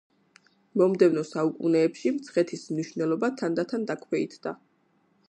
მომდევნო 0.81 1.23
საუკუნეებში 1.31 2.13
მცხეთის 2.15 2.65
მნიშვნელობა 2.73 3.33
თანდათან 3.43 3.87
დაქვეითდა. 3.93 4.57